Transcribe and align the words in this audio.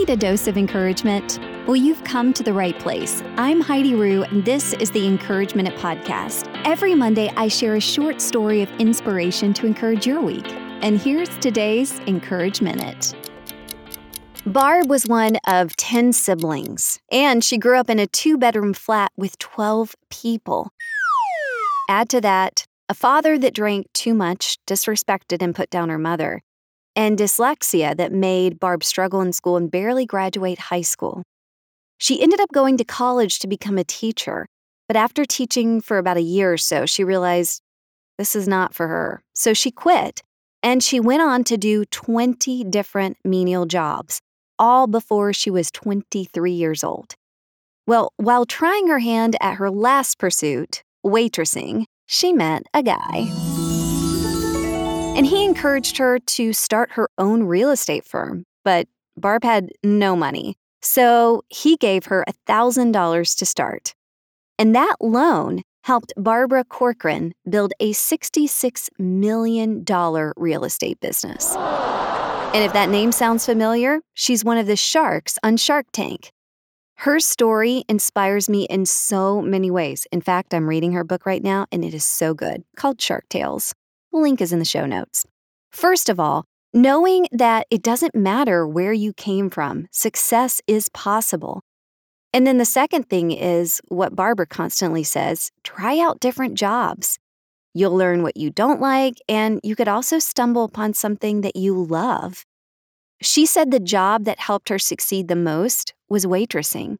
need 0.00 0.08
a 0.08 0.16
dose 0.16 0.46
of 0.46 0.56
encouragement? 0.56 1.38
Well, 1.66 1.76
you've 1.76 2.02
come 2.04 2.32
to 2.32 2.42
the 2.42 2.54
right 2.54 2.78
place. 2.78 3.22
I'm 3.36 3.60
Heidi 3.60 3.94
Rue, 3.94 4.22
and 4.22 4.42
this 4.46 4.72
is 4.72 4.90
the 4.92 5.06
Encourage 5.06 5.54
Minute 5.54 5.78
Podcast. 5.78 6.50
Every 6.64 6.94
Monday, 6.94 7.30
I 7.36 7.48
share 7.48 7.74
a 7.74 7.80
short 7.80 8.22
story 8.22 8.62
of 8.62 8.70
inspiration 8.78 9.52
to 9.52 9.66
encourage 9.66 10.06
your 10.06 10.22
week. 10.22 10.46
And 10.80 10.98
here's 10.98 11.28
today's 11.40 11.98
Encourage 12.06 12.62
Minute. 12.62 13.14
Barb 14.46 14.88
was 14.88 15.06
one 15.06 15.36
of 15.46 15.76
10 15.76 16.14
siblings, 16.14 16.98
and 17.12 17.44
she 17.44 17.58
grew 17.58 17.76
up 17.76 17.90
in 17.90 17.98
a 17.98 18.06
two 18.06 18.38
bedroom 18.38 18.72
flat 18.72 19.12
with 19.18 19.38
12 19.38 19.94
people. 20.08 20.70
Add 21.90 22.08
to 22.08 22.22
that 22.22 22.64
a 22.88 22.94
father 22.94 23.38
that 23.38 23.52
drank 23.52 23.92
too 23.92 24.14
much, 24.14 24.56
disrespected 24.66 25.42
and 25.42 25.54
put 25.54 25.68
down 25.68 25.90
her 25.90 25.98
mother, 25.98 26.40
and 26.96 27.18
dyslexia 27.18 27.96
that 27.96 28.12
made 28.12 28.60
Barb 28.60 28.84
struggle 28.84 29.20
in 29.20 29.32
school 29.32 29.56
and 29.56 29.70
barely 29.70 30.06
graduate 30.06 30.58
high 30.58 30.80
school. 30.82 31.22
She 31.98 32.22
ended 32.22 32.40
up 32.40 32.50
going 32.52 32.76
to 32.78 32.84
college 32.84 33.38
to 33.40 33.46
become 33.46 33.78
a 33.78 33.84
teacher, 33.84 34.46
but 34.88 34.96
after 34.96 35.24
teaching 35.24 35.80
for 35.80 35.98
about 35.98 36.16
a 36.16 36.22
year 36.22 36.52
or 36.52 36.58
so, 36.58 36.86
she 36.86 37.04
realized 37.04 37.60
this 38.18 38.34
is 38.34 38.48
not 38.48 38.74
for 38.74 38.88
her. 38.88 39.22
So 39.34 39.54
she 39.54 39.70
quit 39.70 40.22
and 40.62 40.82
she 40.82 41.00
went 41.00 41.22
on 41.22 41.44
to 41.44 41.56
do 41.56 41.84
20 41.86 42.64
different 42.64 43.16
menial 43.24 43.66
jobs, 43.66 44.20
all 44.58 44.86
before 44.86 45.32
she 45.32 45.50
was 45.50 45.70
23 45.70 46.52
years 46.52 46.84
old. 46.84 47.14
Well, 47.86 48.12
while 48.16 48.46
trying 48.46 48.88
her 48.88 48.98
hand 48.98 49.36
at 49.40 49.54
her 49.54 49.70
last 49.70 50.18
pursuit, 50.18 50.82
waitressing, 51.04 51.84
she 52.06 52.32
met 52.32 52.64
a 52.74 52.82
guy. 52.82 53.49
And 55.20 55.26
he 55.26 55.44
encouraged 55.44 55.98
her 55.98 56.18
to 56.18 56.54
start 56.54 56.92
her 56.92 57.10
own 57.18 57.42
real 57.42 57.70
estate 57.70 58.06
firm, 58.06 58.46
but 58.64 58.88
Barb 59.18 59.44
had 59.44 59.70
no 59.84 60.16
money. 60.16 60.56
So 60.80 61.42
he 61.50 61.76
gave 61.76 62.06
her 62.06 62.24
$1,000 62.48 63.36
to 63.36 63.44
start. 63.44 63.94
And 64.58 64.74
that 64.74 64.96
loan 64.98 65.60
helped 65.84 66.14
Barbara 66.16 66.64
Corcoran 66.64 67.34
build 67.50 67.74
a 67.80 67.92
$66 67.92 68.88
million 68.98 69.84
real 70.38 70.64
estate 70.64 70.98
business. 71.00 71.54
And 71.54 72.64
if 72.64 72.72
that 72.72 72.88
name 72.88 73.12
sounds 73.12 73.44
familiar, 73.44 74.00
she's 74.14 74.42
one 74.42 74.56
of 74.56 74.66
the 74.66 74.74
sharks 74.74 75.38
on 75.42 75.58
Shark 75.58 75.84
Tank. 75.92 76.32
Her 76.94 77.20
story 77.20 77.84
inspires 77.90 78.48
me 78.48 78.64
in 78.70 78.86
so 78.86 79.42
many 79.42 79.70
ways. 79.70 80.06
In 80.12 80.22
fact, 80.22 80.54
I'm 80.54 80.66
reading 80.66 80.92
her 80.92 81.04
book 81.04 81.26
right 81.26 81.42
now, 81.42 81.66
and 81.70 81.84
it 81.84 81.92
is 81.92 82.04
so 82.04 82.32
good, 82.32 82.64
called 82.74 83.02
Shark 83.02 83.28
Tales. 83.28 83.74
Link 84.12 84.40
is 84.40 84.52
in 84.52 84.58
the 84.58 84.64
show 84.64 84.86
notes. 84.86 85.24
First 85.70 86.08
of 86.08 86.18
all, 86.18 86.44
knowing 86.72 87.26
that 87.32 87.66
it 87.70 87.82
doesn't 87.82 88.14
matter 88.14 88.66
where 88.66 88.92
you 88.92 89.12
came 89.12 89.50
from, 89.50 89.86
success 89.92 90.60
is 90.66 90.88
possible. 90.88 91.62
And 92.32 92.46
then 92.46 92.58
the 92.58 92.64
second 92.64 93.08
thing 93.08 93.30
is 93.30 93.80
what 93.88 94.16
Barbara 94.16 94.46
constantly 94.46 95.04
says 95.04 95.50
try 95.62 95.98
out 95.98 96.20
different 96.20 96.54
jobs. 96.54 97.18
You'll 97.72 97.96
learn 97.96 98.22
what 98.22 98.36
you 98.36 98.50
don't 98.50 98.80
like, 98.80 99.14
and 99.28 99.60
you 99.62 99.76
could 99.76 99.88
also 99.88 100.18
stumble 100.18 100.64
upon 100.64 100.92
something 100.92 101.42
that 101.42 101.54
you 101.54 101.74
love. 101.74 102.44
She 103.22 103.46
said 103.46 103.70
the 103.70 103.78
job 103.78 104.24
that 104.24 104.40
helped 104.40 104.70
her 104.70 104.78
succeed 104.78 105.28
the 105.28 105.36
most 105.36 105.94
was 106.08 106.26
waitressing 106.26 106.96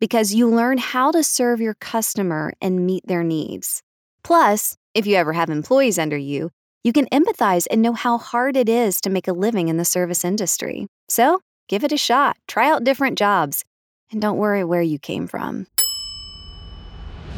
because 0.00 0.34
you 0.34 0.48
learn 0.48 0.78
how 0.78 1.10
to 1.12 1.22
serve 1.22 1.60
your 1.60 1.74
customer 1.74 2.52
and 2.60 2.86
meet 2.86 3.06
their 3.06 3.22
needs. 3.22 3.82
Plus, 4.22 4.76
if 4.94 5.06
you 5.06 5.16
ever 5.16 5.32
have 5.32 5.50
employees 5.50 5.98
under 5.98 6.16
you, 6.16 6.50
you 6.84 6.92
can 6.92 7.06
empathize 7.06 7.66
and 7.70 7.82
know 7.82 7.92
how 7.92 8.18
hard 8.18 8.56
it 8.56 8.68
is 8.68 9.00
to 9.00 9.10
make 9.10 9.28
a 9.28 9.32
living 9.32 9.68
in 9.68 9.76
the 9.76 9.84
service 9.84 10.24
industry. 10.24 10.86
So, 11.08 11.40
give 11.68 11.84
it 11.84 11.92
a 11.92 11.96
shot, 11.96 12.36
try 12.46 12.70
out 12.70 12.84
different 12.84 13.18
jobs, 13.18 13.64
and 14.10 14.22
don't 14.22 14.38
worry 14.38 14.64
where 14.64 14.82
you 14.82 14.98
came 14.98 15.26
from. 15.26 15.66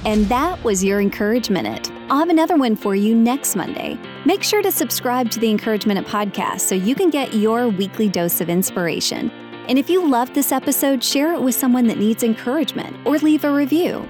And 0.06 0.26
that 0.26 0.62
was 0.64 0.82
your 0.82 1.00
Encourage 1.00 1.50
Minute. 1.50 1.90
I'll 2.08 2.20
have 2.20 2.30
another 2.30 2.56
one 2.56 2.74
for 2.74 2.94
you 2.94 3.14
next 3.14 3.54
Monday. 3.54 3.98
Make 4.24 4.42
sure 4.42 4.62
to 4.62 4.72
subscribe 4.72 5.30
to 5.32 5.40
the 5.40 5.50
Encourage 5.50 5.84
Minute 5.84 6.06
podcast 6.06 6.60
so 6.60 6.74
you 6.74 6.94
can 6.94 7.10
get 7.10 7.34
your 7.34 7.68
weekly 7.68 8.08
dose 8.08 8.40
of 8.40 8.48
inspiration. 8.48 9.30
And 9.68 9.78
if 9.78 9.90
you 9.90 10.08
loved 10.08 10.34
this 10.34 10.52
episode, 10.52 11.04
share 11.04 11.34
it 11.34 11.42
with 11.42 11.54
someone 11.54 11.86
that 11.88 11.98
needs 11.98 12.22
encouragement 12.22 12.96
or 13.06 13.18
leave 13.18 13.44
a 13.44 13.52
review 13.52 14.08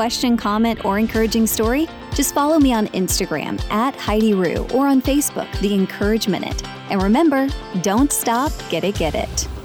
question, 0.00 0.34
comment, 0.34 0.82
or 0.82 0.98
encouraging 0.98 1.46
story, 1.46 1.86
just 2.14 2.32
follow 2.32 2.58
me 2.58 2.72
on 2.72 2.86
Instagram 3.00 3.62
at 3.70 3.94
Heidi 3.96 4.32
Rue 4.32 4.66
or 4.72 4.86
on 4.86 5.02
Facebook, 5.02 5.46
The 5.60 5.74
Encourage 5.74 6.26
Minute. 6.26 6.66
And 6.88 7.02
remember, 7.02 7.50
don't 7.82 8.10
stop, 8.10 8.50
get 8.70 8.82
it, 8.82 8.94
get 8.94 9.14
it. 9.14 9.59